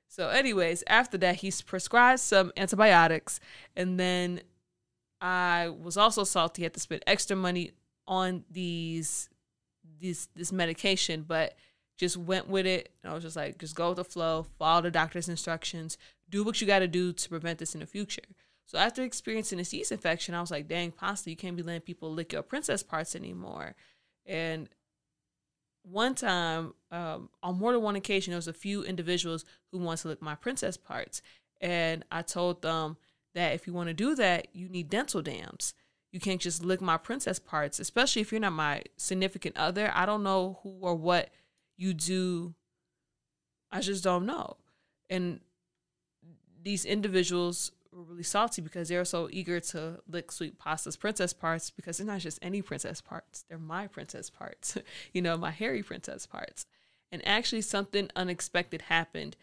So, 0.07 0.29
anyways, 0.29 0.85
after 0.87 1.19
that, 1.19 1.37
he's 1.37 1.61
prescribed 1.61 2.21
some 2.21 2.53
antibiotics, 2.57 3.41
and 3.75 3.99
then 3.99 4.43
I 5.21 5.69
was 5.69 5.97
also 5.97 6.23
salty. 6.23 6.63
Had 6.63 6.75
to 6.75 6.81
spend 6.81 7.03
extra 7.07 7.37
money 7.37 7.73
on 8.07 8.45
these 8.49 9.29
these 9.99 10.29
this 10.37 10.53
medication, 10.53 11.25
but 11.27 11.57
just 11.97 12.17
went 12.17 12.49
with 12.49 12.67
it. 12.67 12.91
And 13.03 13.11
I 13.11 13.15
was 13.15 13.25
just 13.25 13.37
like, 13.37 13.59
just 13.59 13.75
go 13.75 13.89
with 13.89 13.97
the 13.97 14.05
flow, 14.05 14.47
follow 14.59 14.83
the 14.83 14.91
doctor's 14.91 15.29
instructions, 15.29 15.99
do 16.31 16.45
what 16.45 16.61
you 16.61 16.67
got 16.67 16.81
to 16.81 16.89
do 16.89 17.13
to 17.13 17.29
prevent 17.29 17.59
this 17.59 17.75
in 17.75 17.81
the 17.81 17.87
future. 17.87 18.23
So 18.73 18.79
after 18.79 19.03
experiencing 19.03 19.61
a 19.61 19.65
yeast 19.65 19.93
infection, 19.93 20.35
I 20.35 20.41
was 20.41 20.51
like, 20.51 20.67
dang, 20.67 20.93
pasta, 20.93 21.29
you 21.29 21.37
can't 21.37 21.57
be 21.57 21.63
letting 21.63 21.83
people 21.83 22.11
lick 22.11 22.33
your 22.33 22.41
princess 22.41 22.83
parts 22.83 23.15
anymore. 23.15 23.75
And 24.25 24.71
one 25.83 26.15
time, 26.15 26.73
um, 26.91 27.29
on 27.43 27.59
more 27.59 27.73
than 27.73 27.83
one 27.83 27.97
occasion, 27.97 28.31
there 28.31 28.39
was 28.39 28.49
a 28.49 28.55
few 28.55 28.83
individuals 28.83 29.45
who 29.71 29.79
wanted 29.79 30.03
to 30.03 30.09
lick 30.09 30.23
my 30.23 30.35
princess 30.37 30.79
parts, 30.79 31.21
and 31.61 32.03
I 32.11 32.23
told 32.23 32.63
them 32.63 32.97
that 33.35 33.53
if 33.53 33.67
you 33.67 33.75
want 33.75 33.89
to 33.89 33.95
do 33.95 34.15
that, 34.15 34.49
you 34.55 34.71
need 34.71 34.89
dental 34.89 35.21
dams. 35.21 35.75
You 36.11 36.19
can't 36.19 36.41
just 36.41 36.65
lick 36.65 36.81
my 36.81 36.97
princess 36.97 37.39
parts, 37.39 37.79
especially 37.79 38.23
if 38.23 38.33
you're 38.33 38.41
not 38.41 38.55
my 38.55 38.85
significant 38.97 39.59
other. 39.59 39.93
I 39.95 40.07
don't 40.07 40.23
know 40.23 40.61
who 40.63 40.79
or 40.81 40.95
what 40.95 41.29
you 41.77 41.93
do. 41.93 42.55
I 43.71 43.81
just 43.81 44.03
don't 44.03 44.25
know. 44.25 44.57
And 45.11 45.41
these 46.63 46.87
individuals 46.87 47.73
were 47.93 48.03
really 48.03 48.23
salty 48.23 48.62
because 48.62 48.89
they 48.89 48.97
were 48.97 49.05
so 49.05 49.29
eager 49.31 49.61
to 49.61 50.00
lick 50.09 50.33
Sweet 50.33 50.59
Pasta's 50.59 50.97
princess 50.97 51.33
parts 51.33 51.71
because 51.71 51.99
they're 51.99 52.06
not 52.06 52.21
just 52.21 52.39
any 52.43 52.62
princess 52.62 53.00
parts, 53.00 53.44
they're 53.49 53.59
my 53.59 53.87
princess 53.87 54.31
parts, 54.31 54.79
you 55.12 55.23
know, 55.23 55.37
my 55.37 55.50
hairy 55.50 55.83
princess 55.83 56.27
parts. 56.27 56.67
And 57.11 57.27
actually, 57.27 57.61
something 57.61 58.11
unexpected 58.17 58.83
happened 58.83 59.37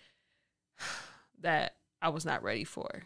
that 1.42 1.76
I 2.02 2.10
was 2.10 2.26
not 2.26 2.44
ready 2.44 2.64
for. 2.64 3.04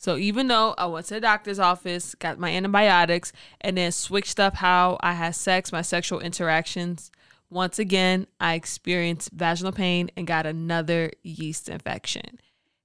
So, 0.00 0.16
even 0.16 0.46
though 0.46 0.74
I 0.78 0.86
went 0.86 1.06
to 1.06 1.14
the 1.14 1.20
doctor's 1.20 1.58
office, 1.58 2.14
got 2.14 2.38
my 2.38 2.50
antibiotics, 2.50 3.32
and 3.60 3.76
then 3.76 3.90
switched 3.92 4.38
up 4.38 4.54
how 4.54 4.96
I 5.00 5.12
had 5.12 5.34
sex, 5.34 5.72
my 5.72 5.82
sexual 5.82 6.20
interactions, 6.20 7.10
once 7.50 7.78
again, 7.78 8.26
I 8.38 8.54
experienced 8.54 9.30
vaginal 9.32 9.72
pain 9.72 10.10
and 10.16 10.26
got 10.26 10.46
another 10.46 11.10
yeast 11.22 11.68
infection. 11.68 12.38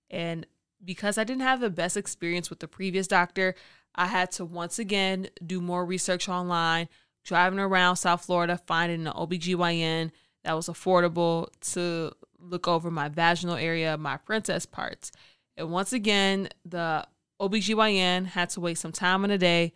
And 0.09 0.45
because 0.83 1.17
I 1.17 1.23
didn't 1.23 1.43
have 1.43 1.59
the 1.59 1.69
best 1.69 1.97
experience 1.97 2.49
with 2.49 2.59
the 2.59 2.67
previous 2.67 3.07
doctor, 3.07 3.55
I 3.95 4.07
had 4.07 4.31
to 4.33 4.45
once 4.45 4.79
again 4.79 5.29
do 5.45 5.61
more 5.61 5.85
research 5.85 6.27
online, 6.27 6.89
driving 7.23 7.59
around 7.59 7.97
South 7.97 8.25
Florida, 8.25 8.59
finding 8.65 9.07
an 9.07 9.13
OBGYN 9.13 10.11
that 10.43 10.53
was 10.53 10.67
affordable 10.67 11.47
to 11.73 12.11
look 12.39 12.67
over 12.67 12.91
my 12.91 13.07
vaginal 13.09 13.55
area, 13.55 13.97
my 13.97 14.17
princess 14.17 14.65
parts. 14.65 15.11
And 15.55 15.71
once 15.71 15.93
again, 15.93 16.49
the 16.65 17.07
OBGYN 17.39 18.25
had 18.25 18.49
to 18.51 18.61
wait 18.61 18.77
some 18.77 18.91
time 18.91 19.23
in 19.23 19.29
the 19.29 19.37
day 19.37 19.73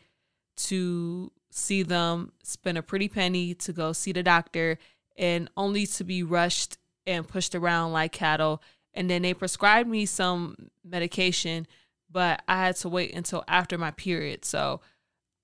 to 0.57 1.31
see 1.51 1.83
them, 1.83 2.31
spend 2.43 2.77
a 2.77 2.81
pretty 2.81 3.07
penny 3.07 3.53
to 3.53 3.71
go 3.71 3.93
see 3.93 4.11
the 4.11 4.23
doctor, 4.23 4.77
and 5.15 5.49
only 5.55 5.85
to 5.85 6.03
be 6.03 6.23
rushed 6.23 6.77
and 7.05 7.27
pushed 7.27 7.55
around 7.55 7.93
like 7.93 8.11
cattle 8.11 8.61
and 8.97 9.09
then 9.09 9.21
they 9.21 9.33
prescribed 9.35 9.87
me 9.87 10.07
some 10.07 10.69
medication, 10.83 11.67
but 12.11 12.41
I 12.47 12.57
had 12.57 12.75
to 12.77 12.89
wait 12.89 13.13
until 13.13 13.43
after 13.47 13.77
my 13.77 13.91
period. 13.91 14.43
So 14.43 14.81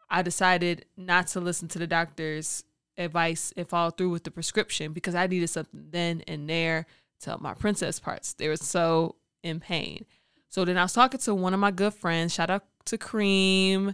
I 0.10 0.24
decided 0.24 0.86
not 0.98 1.28
to 1.28 1.40
listen 1.40 1.68
to 1.70 1.80
the 1.80 1.86
doctor's 1.86 2.64
advice 2.98 3.54
and 3.56 3.70
follow 3.70 3.92
through 3.92 4.10
with 4.10 4.24
the 4.24 4.32
prescription 4.32 4.92
because 4.92 5.14
I 5.14 5.28
needed 5.28 5.50
something 5.50 5.86
then 5.92 6.24
and 6.28 6.50
there 6.50 6.88
to 7.22 7.30
help 7.30 7.42
my 7.42 7.54
princess 7.54 8.00
parts. 8.00 8.34
They 8.34 8.48
were 8.48 8.58
so 8.58 9.16
in 9.44 9.60
pain. 9.60 10.06
So 10.50 10.66
then 10.66 10.78
I 10.78 10.84
was 10.84 10.94
talking 10.94 11.20
to 11.20 11.36
one 11.36 11.54
of 11.54 11.60
my 11.60 11.72
good 11.72 11.94
friends. 11.94 12.34
Shout 12.34 12.50
out 12.50 12.66
to 12.86 12.98
Cream. 12.98 13.94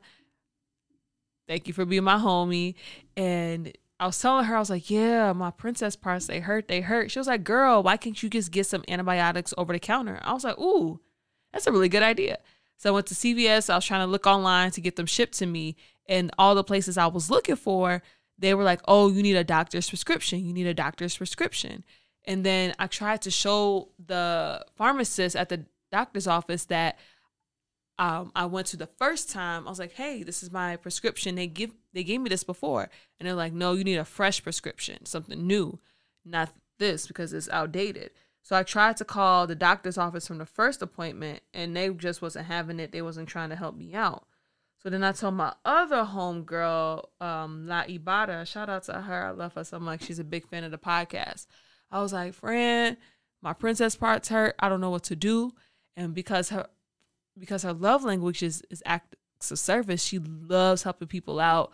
Thank 1.49 1.67
you 1.67 1.73
for 1.73 1.83
being 1.83 2.05
my 2.05 2.17
homie. 2.17 2.75
And 3.17 3.73
I 3.99 4.05
was 4.05 4.19
telling 4.19 4.45
her, 4.45 4.55
I 4.55 4.59
was 4.59 4.69
like, 4.69 4.89
yeah, 4.89 5.33
my 5.33 5.51
princess 5.51 5.95
parts, 5.95 6.27
they 6.27 6.39
hurt, 6.39 6.67
they 6.67 6.81
hurt. 6.81 7.11
She 7.11 7.19
was 7.19 7.27
like, 7.27 7.43
girl, 7.43 7.83
why 7.83 7.97
can't 7.97 8.21
you 8.21 8.29
just 8.29 8.51
get 8.51 8.65
some 8.65 8.83
antibiotics 8.87 9.53
over 9.57 9.73
the 9.73 9.79
counter? 9.79 10.19
I 10.23 10.33
was 10.33 10.45
like, 10.45 10.57
ooh, 10.57 11.01
that's 11.51 11.67
a 11.67 11.71
really 11.71 11.89
good 11.89 12.03
idea. 12.03 12.37
So 12.77 12.89
I 12.89 12.93
went 12.93 13.07
to 13.07 13.13
CVS. 13.13 13.69
I 13.69 13.75
was 13.75 13.85
trying 13.85 14.05
to 14.05 14.11
look 14.11 14.25
online 14.25 14.71
to 14.71 14.81
get 14.81 14.95
them 14.95 15.05
shipped 15.05 15.37
to 15.39 15.45
me. 15.45 15.75
And 16.07 16.31
all 16.37 16.55
the 16.55 16.63
places 16.63 16.97
I 16.97 17.07
was 17.07 17.29
looking 17.29 17.57
for, 17.57 18.01
they 18.37 18.53
were 18.53 18.63
like, 18.63 18.79
oh, 18.87 19.11
you 19.11 19.21
need 19.21 19.35
a 19.35 19.43
doctor's 19.43 19.89
prescription. 19.89 20.45
You 20.45 20.53
need 20.53 20.67
a 20.67 20.73
doctor's 20.73 21.17
prescription. 21.17 21.83
And 22.23 22.45
then 22.45 22.73
I 22.79 22.87
tried 22.87 23.21
to 23.23 23.31
show 23.31 23.89
the 24.03 24.65
pharmacist 24.75 25.35
at 25.35 25.49
the 25.49 25.65
doctor's 25.91 26.27
office 26.27 26.65
that 26.65 26.97
um, 27.99 28.31
I 28.33 28.45
went 28.45 28.67
to 28.67 28.77
the 28.77 28.87
first 28.87 29.29
time, 29.29 29.67
I 29.67 29.69
was 29.69 29.77
like, 29.77 29.91
"Hey, 29.91 30.23
this 30.23 30.41
is 30.41 30.51
my 30.51 30.77
prescription. 30.77 31.35
They 31.35 31.47
give 31.47 31.71
they 31.93 32.05
gave 32.05 32.21
me 32.21 32.29
this 32.29 32.45
before," 32.45 32.89
and 33.19 33.27
they're 33.27 33.35
like, 33.35 33.53
"No, 33.53 33.73
you 33.73 33.83
need 33.83 33.97
a 33.97 34.05
fresh 34.05 34.41
prescription, 34.41 35.05
something 35.05 35.45
new, 35.45 35.79
not 36.25 36.53
this 36.79 37.05
because 37.07 37.33
it's 37.33 37.49
outdated." 37.49 38.11
So 38.41 38.55
I 38.55 38.63
tried 38.63 38.95
to 38.97 39.05
call 39.05 39.45
the 39.45 39.55
doctor's 39.55 39.97
office 39.97 40.25
from 40.25 40.37
the 40.37 40.45
first 40.45 40.81
appointment, 40.81 41.43
and 41.53 41.75
they 41.75 41.89
just 41.89 42.21
wasn't 42.21 42.47
having 42.47 42.79
it. 42.79 42.93
They 42.93 43.01
wasn't 43.01 43.27
trying 43.27 43.49
to 43.49 43.57
help 43.57 43.75
me 43.75 43.93
out. 43.93 44.25
So 44.81 44.89
then 44.89 45.03
I 45.03 45.11
told 45.11 45.33
my 45.33 45.53
other 45.65 46.05
homegirl, 46.05 47.03
um, 47.19 47.67
La 47.67 47.83
Ibada, 47.83 48.47
shout 48.47 48.69
out 48.69 48.83
to 48.83 48.93
her. 48.93 49.25
I 49.25 49.31
love 49.31 49.55
her 49.55 49.65
so 49.65 49.77
much. 49.77 50.05
She's 50.05 50.19
a 50.19 50.23
big 50.23 50.47
fan 50.47 50.63
of 50.63 50.71
the 50.71 50.77
podcast. 50.77 51.47
I 51.91 52.01
was 52.01 52.13
like, 52.13 52.33
friend, 52.33 52.95
my 53.41 53.51
princess 53.51 53.97
part's 53.97 54.29
hurt. 54.29 54.55
I 54.57 54.69
don't 54.69 54.79
know 54.79 54.89
what 54.89 55.03
to 55.03 55.17
do. 55.17 55.51
And 55.97 56.13
because 56.13 56.49
her 56.49 56.67
because 57.39 57.63
her 57.63 57.73
love 57.73 58.03
language 58.03 58.43
is, 58.43 58.63
is 58.69 58.83
acts 58.85 59.51
of 59.51 59.59
service, 59.59 60.03
she 60.03 60.19
loves 60.19 60.83
helping 60.83 61.07
people 61.07 61.39
out, 61.39 61.73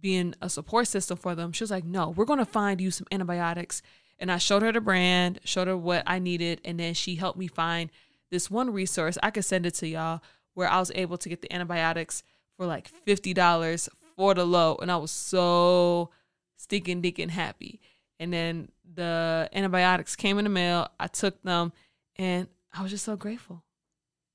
being 0.00 0.34
a 0.40 0.48
support 0.48 0.88
system 0.88 1.16
for 1.16 1.34
them. 1.34 1.52
She 1.52 1.62
was 1.62 1.70
like, 1.70 1.84
No, 1.84 2.10
we're 2.10 2.24
gonna 2.24 2.44
find 2.44 2.80
you 2.80 2.90
some 2.90 3.06
antibiotics. 3.12 3.82
And 4.18 4.30
I 4.30 4.36
showed 4.38 4.62
her 4.62 4.72
the 4.72 4.80
brand, 4.80 5.40
showed 5.44 5.66
her 5.66 5.76
what 5.76 6.02
I 6.06 6.18
needed, 6.18 6.60
and 6.64 6.78
then 6.78 6.92
she 6.94 7.14
helped 7.14 7.38
me 7.38 7.46
find 7.46 7.90
this 8.30 8.50
one 8.50 8.70
resource. 8.70 9.16
I 9.22 9.30
could 9.30 9.44
send 9.44 9.66
it 9.66 9.74
to 9.76 9.88
y'all 9.88 10.20
where 10.54 10.68
I 10.68 10.78
was 10.78 10.92
able 10.94 11.16
to 11.18 11.28
get 11.28 11.40
the 11.40 11.52
antibiotics 11.52 12.22
for 12.56 12.66
like 12.66 12.88
fifty 12.88 13.32
dollars 13.32 13.88
for 14.16 14.34
the 14.34 14.44
low, 14.44 14.76
and 14.80 14.90
I 14.92 14.96
was 14.98 15.10
so 15.10 16.10
stinking 16.56 17.02
dicking 17.02 17.30
happy. 17.30 17.80
And 18.18 18.32
then 18.32 18.68
the 18.94 19.48
antibiotics 19.54 20.14
came 20.14 20.38
in 20.38 20.44
the 20.44 20.50
mail. 20.50 20.88
I 21.00 21.06
took 21.06 21.42
them, 21.42 21.72
and 22.16 22.46
I 22.72 22.82
was 22.82 22.90
just 22.90 23.04
so 23.04 23.16
grateful. 23.16 23.64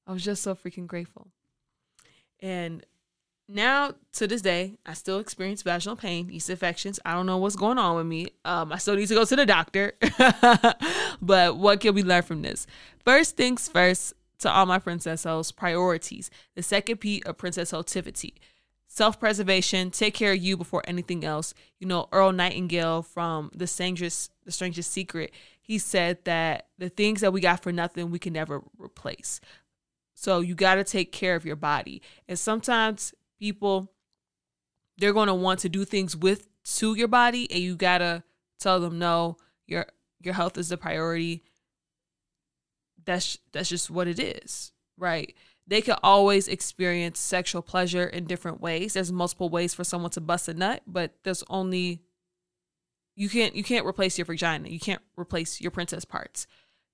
I 0.08 0.14
was 0.14 0.24
just 0.24 0.44
so 0.44 0.56
freaking 0.56 0.88
grateful. 0.88 1.28
And 2.40 2.86
now 3.48 3.94
to 4.14 4.28
this 4.28 4.42
day, 4.42 4.78
I 4.86 4.94
still 4.94 5.20
experience 5.20 5.62
vaginal 5.62 5.96
pain, 5.96 6.30
yeast 6.30 6.50
infections. 6.50 7.00
I 7.06 7.14
don't 7.14 7.26
know 7.26 7.38
what's 7.38 7.56
going 7.56 7.78
on 7.78 7.96
with 7.96 8.06
me. 8.06 8.28
Um, 8.44 8.72
I 8.72 8.78
still 8.78 8.96
need 8.96 9.08
to 9.08 9.16
go 9.16 9.26
to 9.26 9.36
the 9.36 9.46
doctor. 9.46 9.94
but 11.22 11.58
what 11.58 11.80
can 11.80 11.94
we 11.94 12.04
learn 12.04 12.24
from 12.24 12.42
this? 12.42 12.66
First 13.04 13.38
things 13.38 13.68
first, 13.68 14.14
to 14.40 14.52
all 14.52 14.66
my 14.66 14.80
princess 14.80 15.26
priorities. 15.52 16.30
The 16.56 16.64
second 16.64 16.98
P 16.98 17.22
of 17.26 17.38
princess 17.38 17.72
hotivity. 17.72 18.36
Self-preservation, 18.88 19.92
take 19.92 20.14
care 20.14 20.32
of 20.32 20.38
you 20.38 20.56
before 20.56 20.84
anything 20.88 21.26
else. 21.26 21.54
You 21.80 21.88
know, 21.88 22.08
Earl 22.12 22.32
Nightingale 22.32 23.02
from 23.02 23.52
The 23.54 23.68
Strangest, 23.68 24.32
The 24.46 24.52
Strangest 24.52 24.92
Secret, 24.92 25.32
he 25.60 25.80
said 25.80 26.24
that 26.26 26.68
the 26.78 26.90
things 26.90 27.22
that 27.22 27.34
we 27.34 27.42
got 27.42 27.64
for 27.64 27.72
nothing, 27.72 28.12
we 28.12 28.20
can 28.20 28.34
never 28.34 28.62
replace. 28.78 29.42
So 30.26 30.40
you 30.40 30.56
got 30.56 30.76
to 30.76 30.84
take 30.84 31.12
care 31.12 31.36
of 31.36 31.46
your 31.46 31.56
body. 31.56 32.02
And 32.28 32.40
sometimes 32.40 33.14
people 33.40 33.92
they're 34.98 35.14
going 35.14 35.28
to 35.28 35.36
want 35.36 35.60
to 35.60 35.70
do 35.70 35.86
things 35.86 36.18
with 36.18 36.48
to 36.78 36.96
your 36.96 37.08
body 37.08 37.48
and 37.52 37.62
you 37.62 37.76
got 37.76 38.00
to 38.00 38.24
tell 38.60 38.80
them 38.80 38.98
no, 38.98 39.38
your 39.68 39.86
your 40.20 40.34
health 40.34 40.58
is 40.58 40.70
the 40.70 40.78
priority. 40.78 41.44
That's 43.06 43.38
that's 43.52 43.70
just 43.70 43.92
what 43.92 44.08
it 44.08 44.20
is, 44.20 44.72
right? 44.98 45.32
They 45.68 45.82
can 45.82 45.98
always 46.02 46.48
experience 46.48 47.20
sexual 47.20 47.62
pleasure 47.62 48.08
in 48.08 48.26
different 48.26 48.60
ways. 48.60 48.94
There's 48.94 49.12
multiple 49.12 49.50
ways 49.50 49.76
for 49.76 49.84
someone 49.84 50.10
to 50.12 50.22
bust 50.22 50.48
a 50.48 50.56
nut, 50.56 50.82
but 50.88 51.14
there's 51.22 51.44
only 51.52 52.02
you 53.16 53.30
can't 53.30 53.56
you 53.56 53.64
can't 53.64 53.86
replace 53.86 54.18
your 54.18 54.26
vagina. 54.26 54.70
You 54.70 54.80
can't 54.80 55.04
replace 55.16 55.62
your 55.62 55.70
princess 55.70 56.04
parts. 56.04 56.48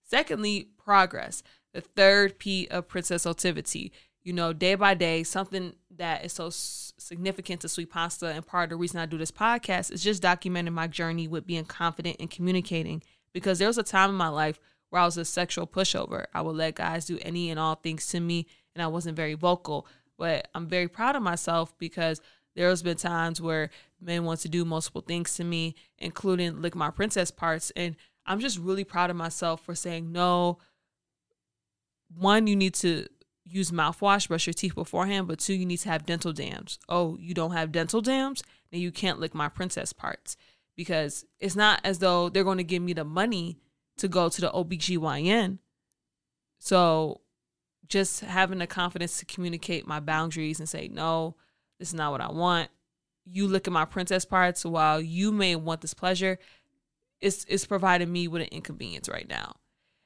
Secondly, 0.04 0.68
progress 0.78 1.44
the 1.74 1.82
third 1.82 2.40
P 2.40 2.68
of 2.70 2.88
princess 2.88 3.24
hotivity. 3.24 3.92
You 4.24 4.34
know, 4.34 4.54
day 4.54 4.76
by 4.76 4.94
day, 4.94 5.24
something 5.24 5.74
that 5.98 6.24
is 6.24 6.34
so 6.34 6.50
significant 6.52 7.62
to 7.62 7.70
Sweet 7.70 7.90
Pasta 7.90 8.28
and 8.28 8.46
part 8.46 8.66
of 8.66 8.70
the 8.72 8.76
reason 8.76 9.00
I 9.00 9.08
do 9.08 9.18
this 9.18 9.32
podcast 9.32 9.92
is 9.92 10.04
just 10.04 10.22
documenting 10.22 10.74
my 10.74 10.88
journey 10.88 11.28
with 11.28 11.48
being 11.48 11.66
confident 11.66 12.18
and 12.20 12.30
communicating. 12.30 13.02
Because 13.34 13.60
there 13.60 13.68
was 13.68 13.78
a 13.78 13.84
time 13.84 14.10
in 14.10 14.16
my 14.16 14.28
life 14.28 14.60
where 14.90 15.02
I 15.02 15.06
was 15.06 15.18
a 15.18 15.26
sexual 15.26 15.66
pushover. 15.66 16.26
I 16.34 16.42
would 16.42 16.56
let 16.56 16.76
guys 16.76 17.06
do 17.06 17.18
any 17.22 17.50
and 17.50 17.60
all 17.60 17.76
things 17.76 18.08
to 18.10 18.20
me, 18.20 18.46
and 18.76 18.84
I 18.84 18.88
wasn't 18.88 19.16
very 19.16 19.34
vocal. 19.34 19.88
But 20.18 20.50
I'm 20.54 20.68
very 20.68 20.88
proud 20.88 21.16
of 21.16 21.24
myself 21.24 21.76
because 21.80 22.22
there's 22.56 22.84
been 22.84 22.98
times 22.98 23.42
where 23.42 23.70
men 24.00 24.26
want 24.26 24.42
to 24.42 24.50
do 24.50 24.66
multiple 24.66 25.02
things 25.02 25.36
to 25.36 25.44
me, 25.44 25.76
including 25.98 26.62
lick 26.62 26.76
my 26.76 26.92
princess 26.92 27.32
parts. 27.32 27.72
And 27.76 27.96
I'm 28.26 28.40
just 28.40 28.60
really 28.60 28.84
proud 28.84 29.10
of 29.10 29.16
myself 29.16 29.64
for 29.64 29.74
saying 29.74 30.12
no, 30.12 30.60
one, 32.16 32.48
you 32.48 32.56
need 32.56 32.74
to 32.76 33.08
use 33.46 33.72
mouthwash, 33.72 34.28
brush 34.28 34.48
your 34.48 34.54
teeth 34.54 34.76
beforehand, 34.76 35.28
but 35.28 35.40
two, 35.40 35.54
you 35.54 35.66
need 35.66 35.78
to 35.78 35.90
have 35.90 36.06
dental 36.06 36.34
dams. 36.34 36.80
Oh, 36.88 37.18
you 37.20 37.34
don't 37.34 37.52
have 37.52 37.72
dental 37.72 38.02
dams? 38.02 38.44
Then 38.72 38.82
you 38.82 38.92
can't 38.92 39.20
lick 39.20 39.34
my 39.34 39.50
princess 39.50 39.94
parts 39.94 40.38
because 40.76 41.26
it's 41.40 41.56
not 41.56 41.82
as 41.84 42.00
though 42.00 42.30
they're 42.30 42.44
going 42.44 42.58
to 42.58 42.64
give 42.64 42.82
me 42.82 42.94
the 42.94 43.04
money 43.04 43.60
to 43.98 44.08
go 44.08 44.30
to 44.30 44.42
the 44.42 44.50
OBGYN. 44.52 45.60
So 46.60 47.22
just 47.88 48.22
having 48.22 48.60
the 48.60 48.68
confidence 48.68 49.20
to 49.20 49.26
communicate 49.26 49.86
my 49.86 50.00
boundaries 50.00 50.60
and 50.60 50.70
say, 50.70 50.88
no, 50.88 51.36
this 51.78 51.90
is 51.90 51.94
not 51.94 52.12
what 52.12 52.22
I 52.22 52.32
want. 52.32 52.70
You 53.26 53.48
look 53.48 53.68
at 53.68 53.74
my 53.74 53.86
princess 53.86 54.26
parts 54.26 54.66
while 54.66 55.02
you 55.02 55.32
may 55.32 55.56
want 55.56 55.82
this 55.82 55.94
pleasure, 55.94 56.40
it's, 57.20 57.46
it's 57.48 57.66
providing 57.66 58.12
me 58.12 58.28
with 58.28 58.42
an 58.42 58.48
inconvenience 58.52 59.10
right 59.10 59.28
now. 59.28 59.56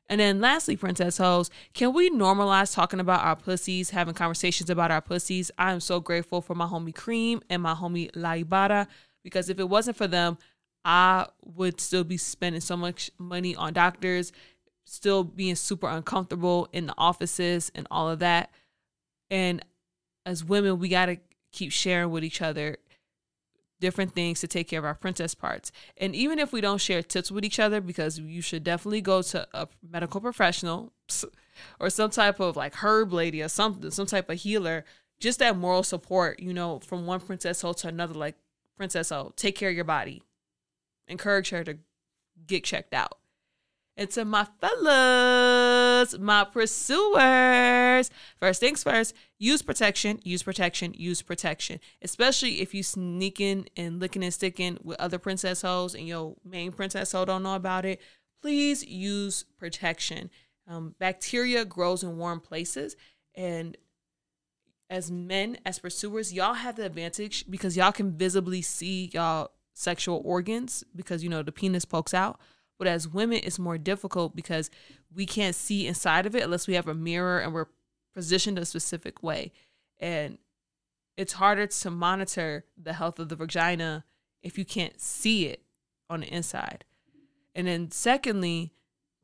And 0.08 0.22
then 0.22 0.40
lastly, 0.40 0.76
Princess 0.76 1.18
Hoes, 1.18 1.50
can 1.74 1.94
we 1.94 2.12
normalize 2.12 2.74
talking 2.74 3.00
about 3.00 3.26
our 3.26 3.36
pussies, 3.36 3.90
having 3.90 4.14
conversations 4.14 4.70
about 4.70 4.92
our 4.92 5.02
pussies? 5.02 5.50
I 5.58 5.72
am 5.72 5.80
so 5.80 6.00
grateful 6.00 6.42
for 6.42 6.54
my 6.54 6.68
homie 6.68 6.94
Cream 6.94 7.42
and 7.50 7.64
my 7.64 7.74
homie 7.74 8.12
La 8.16 8.34
Ibara 8.34 8.88
because 9.24 9.50
if 9.50 9.60
it 9.60 9.68
wasn't 9.68 9.98
for 9.98 10.08
them, 10.08 10.38
I 10.84 11.26
would 11.44 11.82
still 11.82 12.04
be 12.04 12.18
spending 12.18 12.62
so 12.62 12.78
much 12.78 13.10
money 13.18 13.56
on 13.56 13.74
doctors, 13.74 14.32
still 14.86 15.24
being 15.24 15.56
super 15.56 15.88
uncomfortable 15.88 16.70
in 16.72 16.86
the 16.86 16.94
offices 16.96 17.72
and 17.74 17.88
all 17.90 18.08
of 18.08 18.20
that. 18.20 18.52
And 19.32 19.66
as 20.28 20.44
women, 20.44 20.78
we 20.78 20.90
got 20.90 21.08
to 21.08 21.18
keep 21.52 21.72
sharing 21.72 22.12
with 22.12 22.24
each 22.24 22.44
other 22.44 22.78
different 23.80 24.14
things 24.14 24.40
to 24.40 24.48
take 24.48 24.68
care 24.68 24.80
of 24.80 24.86
our 24.86 24.96
princess 24.96 25.36
parts. 25.36 25.72
And 25.98 26.16
even 26.16 26.40
if 26.40 26.52
we 26.52 26.62
don't 26.62 26.80
share 26.80 27.02
tips 27.04 27.32
with 27.32 27.44
each 27.44 27.60
other, 27.60 27.82
because 27.82 28.20
you 28.20 28.42
should 28.42 28.64
definitely 28.64 29.02
go 29.02 29.22
to 29.22 29.48
a 29.54 29.68
medical 29.88 30.22
professional 30.22 30.94
or 31.80 31.90
some 31.90 32.10
type 32.10 32.40
of 32.40 32.56
like 32.56 32.76
herb 32.76 33.14
lady 33.14 33.42
or 33.42 33.50
something, 33.50 33.92
some 33.92 34.06
type 34.06 34.30
of 34.30 34.40
healer, 34.40 34.86
just 35.20 35.40
that 35.40 35.58
moral 35.58 35.84
support, 35.84 36.40
you 36.40 36.54
know, 36.54 36.80
from 36.80 37.06
one 37.06 37.20
princess 37.20 37.62
hoe 37.62 37.74
to 37.74 37.88
another, 37.88 38.14
like 38.14 38.36
princess 38.78 39.10
hoe, 39.10 39.34
take 39.36 39.56
care 39.56 39.70
of 39.70 39.76
your 39.76 39.86
body. 39.86 40.22
Encourage 41.08 41.50
her 41.50 41.64
to 41.64 41.78
get 42.48 42.64
checked 42.64 42.94
out. 42.94 43.18
And 43.98 44.10
to 44.12 44.26
my 44.26 44.48
fellas, 44.60 45.75
my 46.20 46.44
pursuers, 46.44 48.10
first 48.40 48.60
things 48.60 48.84
first, 48.84 49.14
use 49.38 49.62
protection, 49.62 50.20
use 50.24 50.44
protection, 50.44 50.94
use 50.96 51.22
protection. 51.22 51.80
Especially 52.02 52.62
if 52.62 52.74
you 52.74 52.84
sneaking 52.84 53.68
and 53.78 54.00
licking 54.00 54.24
and 54.24 54.34
sticking 54.34 54.78
with 54.84 55.00
other 55.00 55.18
princess 55.18 55.62
hoes 55.62 55.96
and 55.96 56.08
your 56.08 56.36
main 56.44 56.72
princess 56.72 57.12
hoe 57.12 57.26
don't 57.26 57.44
know 57.44 57.56
about 57.56 57.86
it. 57.86 58.02
Please 58.42 58.86
use 58.86 59.46
protection. 59.58 60.30
Um, 60.68 60.96
bacteria 61.00 61.66
grows 61.66 62.04
in 62.04 62.18
warm 62.18 62.40
places, 62.40 62.96
and 63.36 63.78
as 64.90 65.12
men, 65.12 65.58
as 65.66 65.80
pursuers, 65.80 66.34
y'all 66.34 66.54
have 66.54 66.76
the 66.76 66.86
advantage 66.86 67.46
because 67.50 67.78
y'all 67.78 67.92
can 67.92 68.12
visibly 68.18 68.62
see 68.62 69.10
y'all 69.14 69.52
sexual 69.74 70.22
organs 70.24 70.84
because 70.96 71.24
you 71.24 71.30
know 71.30 71.44
the 71.44 71.52
penis 71.52 71.86
pokes 71.86 72.14
out 72.14 72.40
but 72.78 72.88
as 72.88 73.08
women, 73.08 73.40
it's 73.44 73.60
more 73.60 73.78
difficult 73.78 74.36
because 74.36 74.70
we 75.16 75.26
can't 75.26 75.56
see 75.56 75.88
inside 75.88 76.26
of 76.26 76.36
it 76.36 76.44
unless 76.44 76.68
we 76.68 76.74
have 76.74 76.88
a 76.88 76.94
mirror 76.94 77.40
and 77.40 77.54
we're 77.54 77.68
positioned 78.14 78.60
a 78.60 78.66
specific 78.66 79.24
way. 79.24 79.52
And 80.00 80.38
it's 81.18 81.34
harder 81.34 81.68
to 81.68 81.90
monitor 81.90 82.66
the 82.78 82.94
health 82.94 83.20
of 83.20 83.30
the 83.30 83.36
vagina 83.36 84.04
if 84.44 84.58
you 84.58 84.66
can't 84.66 85.00
see 85.00 85.46
it 85.46 85.64
on 86.10 86.20
the 86.20 86.28
inside. 86.28 86.84
And 87.56 87.68
then, 87.68 87.92
secondly, 87.92 88.74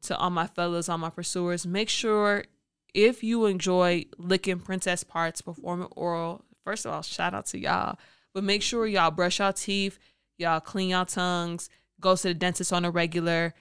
to 0.04 0.18
all 0.18 0.30
my 0.30 0.48
fellas, 0.48 0.88
all 0.88 0.98
my 0.98 1.10
pursuers, 1.10 1.68
make 1.68 1.90
sure 1.90 2.46
if 2.94 3.24
you 3.24 3.46
enjoy 3.46 4.06
licking 4.18 4.60
princess 4.60 5.04
parts, 5.04 5.42
performing 5.42 5.90
oral, 5.92 6.46
first 6.64 6.86
of 6.86 6.94
all, 6.94 7.02
shout 7.02 7.34
out 7.34 7.46
to 7.48 7.60
y'all, 7.60 7.98
but 8.34 8.44
make 8.44 8.62
sure 8.62 8.88
y'all 8.88 9.12
brush 9.12 9.40
your 9.40 9.52
teeth, 9.52 10.00
y'all 10.38 10.62
clean 10.62 10.90
your 10.90 11.06
tongues, 11.06 11.70
go 12.00 12.16
to 12.16 12.30
the 12.30 12.34
dentist 12.34 12.72
on 12.74 12.86
a 12.86 12.92
regular, 12.92 13.54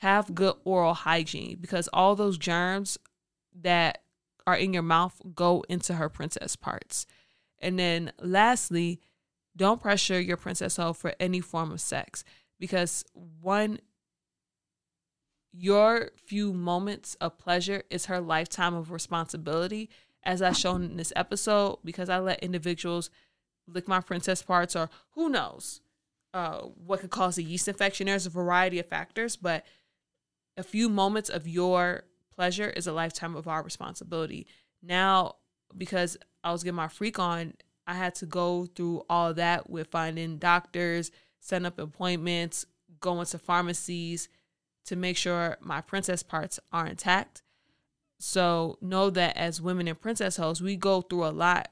have 0.00 0.34
good 0.34 0.54
oral 0.64 0.94
hygiene 0.94 1.58
because 1.60 1.88
all 1.92 2.16
those 2.16 2.38
germs 2.38 2.98
that 3.54 4.02
are 4.46 4.56
in 4.56 4.72
your 4.72 4.82
mouth 4.82 5.20
go 5.34 5.62
into 5.68 5.94
her 5.94 6.08
princess 6.08 6.56
parts. 6.56 7.06
And 7.58 7.78
then 7.78 8.12
lastly, 8.18 9.00
don't 9.54 9.80
pressure 9.80 10.18
your 10.18 10.38
princess 10.38 10.76
hoe 10.76 10.94
for 10.94 11.14
any 11.20 11.40
form 11.40 11.70
of 11.70 11.80
sex 11.82 12.24
because 12.58 13.04
one 13.40 13.78
your 15.52 16.10
few 16.24 16.54
moments 16.54 17.14
of 17.16 17.36
pleasure 17.36 17.82
is 17.90 18.06
her 18.06 18.20
lifetime 18.20 18.74
of 18.74 18.90
responsibility 18.90 19.90
as 20.22 20.40
I 20.40 20.52
shown 20.52 20.84
in 20.84 20.96
this 20.96 21.12
episode, 21.16 21.78
because 21.84 22.08
I 22.08 22.18
let 22.18 22.40
individuals 22.40 23.10
lick 23.66 23.88
my 23.88 24.00
princess 24.00 24.42
parts 24.42 24.76
or 24.76 24.88
who 25.12 25.28
knows 25.28 25.80
uh, 26.32 26.60
what 26.60 27.00
could 27.00 27.10
cause 27.10 27.38
a 27.38 27.42
yeast 27.42 27.68
infection. 27.68 28.06
There's 28.06 28.26
a 28.26 28.30
variety 28.30 28.78
of 28.78 28.86
factors, 28.86 29.36
but 29.36 29.64
a 30.60 30.62
few 30.62 30.90
moments 30.90 31.30
of 31.30 31.48
your 31.48 32.04
pleasure 32.34 32.68
is 32.68 32.86
a 32.86 32.92
lifetime 32.92 33.34
of 33.34 33.48
our 33.48 33.62
responsibility. 33.62 34.46
Now, 34.82 35.36
because 35.76 36.18
I 36.44 36.52
was 36.52 36.62
getting 36.62 36.76
my 36.76 36.88
freak 36.88 37.18
on, 37.18 37.54
I 37.86 37.94
had 37.94 38.14
to 38.16 38.26
go 38.26 38.66
through 38.66 39.04
all 39.08 39.32
that 39.34 39.70
with 39.70 39.88
finding 39.88 40.36
doctors, 40.36 41.10
setting 41.40 41.66
up 41.66 41.78
appointments, 41.78 42.66
going 43.00 43.26
to 43.26 43.38
pharmacies 43.38 44.28
to 44.84 44.96
make 44.96 45.16
sure 45.16 45.56
my 45.60 45.80
princess 45.80 46.22
parts 46.22 46.60
are 46.72 46.86
intact. 46.86 47.42
So 48.18 48.76
know 48.82 49.08
that 49.10 49.36
as 49.38 49.62
women 49.62 49.88
in 49.88 49.96
princess 49.96 50.36
hoes, 50.36 50.60
we 50.60 50.76
go 50.76 51.00
through 51.00 51.24
a 51.24 51.30
lot 51.30 51.70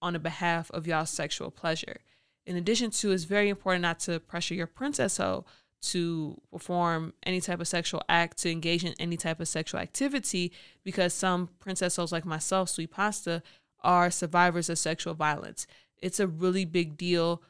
on 0.00 0.14
the 0.14 0.18
behalf 0.18 0.70
of 0.70 0.86
y'all's 0.86 1.10
sexual 1.10 1.50
pleasure. 1.50 1.98
In 2.46 2.56
addition 2.56 2.90
to, 2.92 3.12
it's 3.12 3.24
very 3.24 3.50
important 3.50 3.82
not 3.82 4.00
to 4.00 4.18
pressure 4.20 4.54
your 4.54 4.66
princess 4.66 5.18
hoe 5.18 5.44
to 5.82 6.40
perform 6.50 7.12
any 7.24 7.40
type 7.40 7.60
of 7.60 7.68
sexual 7.68 8.02
act, 8.08 8.38
to 8.38 8.50
engage 8.50 8.84
in 8.84 8.94
any 8.98 9.16
type 9.16 9.40
of 9.40 9.48
sexual 9.48 9.80
activity, 9.80 10.52
because 10.84 11.12
some 11.12 11.48
princess 11.58 11.96
hoes 11.96 12.12
like 12.12 12.24
myself, 12.24 12.68
Sweet 12.68 12.90
Pasta, 12.90 13.42
are 13.82 14.10
survivors 14.10 14.70
of 14.70 14.78
sexual 14.78 15.14
violence. 15.14 15.66
It's 16.00 16.20
a 16.20 16.26
really 16.26 16.64
big 16.64 16.96
deal 16.96 17.42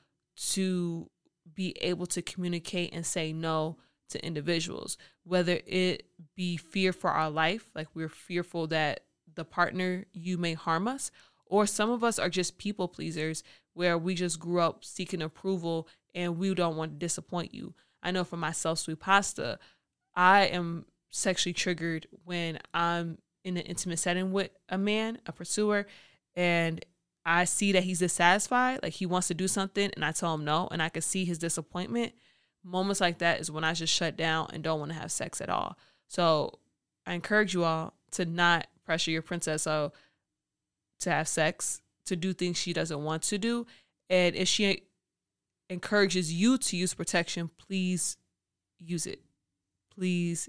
to 0.53 1.11
be 1.55 1.77
able 1.81 2.07
to 2.07 2.23
communicate 2.23 2.95
and 2.95 3.05
say 3.05 3.33
no 3.33 3.77
to 4.09 4.25
individuals, 4.25 4.97
whether 5.25 5.61
it 5.67 6.07
be 6.35 6.57
fear 6.57 6.93
for 6.93 7.11
our 7.11 7.31
life, 7.31 7.69
like 7.75 7.89
we're 7.95 8.09
fearful 8.09 8.67
that 8.69 9.01
the 9.35 9.45
partner 9.45 10.05
you 10.12 10.39
may 10.39 10.55
harm 10.55 10.89
us, 10.89 11.11
or 11.47 11.67
some 11.67 11.91
of 11.91 12.03
us 12.03 12.19
are 12.19 12.31
just 12.31 12.59
people 12.59 12.89
pleasers 12.89 13.43
where 13.75 13.97
we 13.99 14.15
just 14.15 14.41
grew 14.41 14.61
up 14.61 14.85
seeking 14.85 15.23
approval 15.23 15.89
and 16.15 16.39
we 16.39 16.55
don't 16.55 16.77
want 16.77 16.93
to 16.93 16.99
disappoint 16.99 17.55
you. 17.55 17.75
I 18.02 18.11
know 18.11 18.25
for 18.25 18.37
myself, 18.37 18.80
sweet 18.80 19.00
pasta, 19.00 19.59
I 20.14 20.47
am 20.47 20.87
sexually 21.11 21.52
triggered 21.52 22.06
when 22.25 22.59
I'm 22.75 23.18
in 23.44 23.56
an 23.56 23.64
intimate 23.64 23.99
setting 23.99 24.32
with 24.32 24.50
a 24.68 24.78
man, 24.78 25.18
a 25.26 25.32
pursuer, 25.32 25.87
and 26.35 26.85
I 27.25 27.44
see 27.44 27.73
that 27.73 27.85
he's 27.85 28.00
dissatisfied, 28.00 28.80
like 28.82 28.94
he 28.94 29.06
wants 29.06 29.28
to 29.28 29.35
do 29.35 29.47
something, 29.47 29.90
and 29.94 30.04
I 30.04 30.12
tell 30.12 30.35
him 30.35 30.44
no, 30.44 30.68
and 30.71 30.82
I 30.82 30.88
can 30.88 31.02
see 31.02 31.25
his 31.25 31.38
disappointment. 31.38 32.14
Moments 32.64 33.00
like 33.00 33.18
that 33.18 33.40
is 33.40 33.50
when 33.50 33.64
I 33.64 33.75
just 33.75 33.92
shut 33.92 34.16
down 34.16 34.49
and 34.52 34.62
don't 34.62 34.78
want 34.78 34.92
to 34.92 34.99
have 34.99 35.12
sex 35.12 35.40
at 35.40 35.49
all. 35.49 35.76
So 36.09 36.59
I 37.06 37.14
encourage 37.14 37.54
you 37.54 37.64
all 37.64 37.94
to 38.12 38.25
not 38.25 38.66
pressure 38.85 39.11
your 39.11 39.23
princess. 39.23 39.62
So 39.62 39.92
to 41.00 41.11
have 41.11 41.28
sex, 41.28 41.80
to 42.06 42.16
do 42.16 42.32
things 42.32 42.56
she 42.56 42.73
doesn't 42.73 43.02
want 43.02 43.23
to 43.25 43.38
do. 43.38 43.66
And 44.11 44.35
if 44.35 44.49
she 44.49 44.85
encourages 45.73 46.33
you 46.33 46.59
to 46.59 46.76
use 46.76 46.95
protection, 46.95 47.50
please 47.59 48.17
use 48.79 49.07
it. 49.07 49.21
Please 49.95 50.49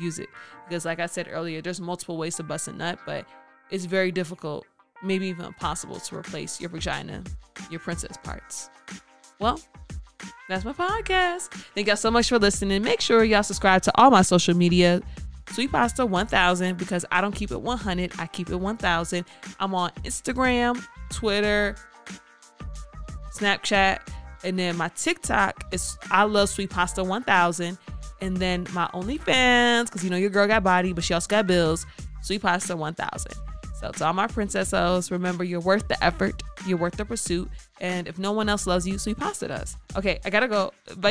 use 0.00 0.18
it. 0.18 0.28
Because, 0.68 0.84
like 0.84 1.00
I 1.00 1.06
said 1.06 1.28
earlier, 1.30 1.62
there's 1.62 1.80
multiple 1.80 2.16
ways 2.16 2.36
to 2.36 2.42
bust 2.42 2.68
a 2.68 2.72
nut, 2.72 2.98
but 3.06 3.26
it's 3.70 3.84
very 3.84 4.12
difficult, 4.12 4.66
maybe 5.02 5.26
even 5.28 5.46
impossible, 5.46 6.00
to 6.00 6.16
replace 6.16 6.60
your 6.60 6.70
vagina, 6.70 7.22
your 7.70 7.80
princess 7.80 8.16
parts. 8.22 8.70
Well, 9.38 9.60
that's 10.48 10.64
my 10.64 10.72
podcast. 10.72 11.48
Thank 11.74 11.86
y'all 11.86 11.96
so 11.96 12.10
much 12.10 12.28
for 12.28 12.38
listening. 12.38 12.82
Make 12.82 13.00
sure 13.00 13.24
y'all 13.24 13.42
subscribe 13.42 13.82
to 13.82 13.92
all 13.94 14.10
my 14.10 14.22
social 14.22 14.54
media 14.54 15.00
Sweet 15.52 15.72
Pasta 15.72 16.06
1000 16.06 16.76
because 16.76 17.04
I 17.10 17.20
don't 17.20 17.34
keep 17.34 17.50
it 17.50 17.60
100, 17.60 18.12
I 18.18 18.26
keep 18.26 18.50
it 18.50 18.56
1000. 18.56 19.24
I'm 19.58 19.74
on 19.74 19.90
Instagram, 20.04 20.84
Twitter, 21.10 21.74
Snapchat, 23.36 24.00
and 24.44 24.58
then 24.58 24.76
my 24.76 24.88
TikTok 24.88 25.72
is 25.72 25.96
I 26.10 26.24
love 26.24 26.48
Sweet 26.48 26.70
Pasta 26.70 27.04
1000. 27.04 27.78
And 28.22 28.36
then 28.36 28.66
my 28.74 28.86
OnlyFans, 28.88 29.86
because 29.86 30.04
you 30.04 30.10
know 30.10 30.18
your 30.18 30.28
girl 30.28 30.46
got 30.46 30.62
body, 30.62 30.92
but 30.92 31.02
she 31.02 31.14
also 31.14 31.26
got 31.26 31.46
bills, 31.46 31.86
Sweet 32.20 32.42
Pasta 32.42 32.76
1000. 32.76 33.32
So 33.80 33.90
to 33.92 34.04
all 34.04 34.12
my 34.12 34.26
princess 34.26 34.72
hoes, 34.72 35.10
remember 35.10 35.42
you're 35.42 35.58
worth 35.58 35.88
the 35.88 36.04
effort, 36.04 36.42
you're 36.66 36.76
worth 36.76 36.96
the 36.96 37.06
pursuit, 37.06 37.48
and 37.80 38.06
if 38.06 38.18
no 38.18 38.32
one 38.32 38.50
else 38.50 38.66
loves 38.66 38.86
you, 38.86 38.98
Sweet 38.98 39.16
Pasta 39.16 39.48
does. 39.48 39.74
Okay, 39.96 40.20
I 40.22 40.28
gotta 40.28 40.48
go. 40.48 40.74
Bye. 40.98 41.10